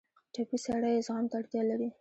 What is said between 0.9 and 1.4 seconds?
زغم ته